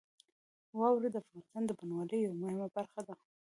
[0.79, 3.15] واوره د افغانستان د بڼوالۍ یوه مهمه برخه ده.